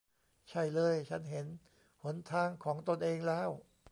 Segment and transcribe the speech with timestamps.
[0.49, 1.45] ใช่เลย ฉันเห็น
[2.03, 3.49] หนทางของตนเองแล้ว